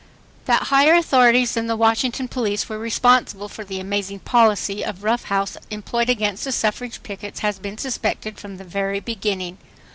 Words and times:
That 0.45 0.63
higher 0.73 0.95
authorities 0.95 1.53
than 1.53 1.67
the 1.67 1.75
Washington 1.75 2.27
police 2.27 2.67
were 2.67 2.79
responsible 2.79 3.47
for 3.47 3.63
the 3.63 3.79
amazing 3.79 4.21
policy 4.21 4.83
of 4.83 5.03
rough 5.03 5.25
house 5.25 5.57
employed 5.69 6.09
against 6.09 6.43
the 6.43 6.51
suffrage 6.51 7.03
pickets 7.03 7.41
has 7.41 7.59
been 7.59 7.77
suspected 7.77 8.39
from 8.39 8.57
the 8.57 8.63
very 8.63 8.99
beginning. 8.99 9.59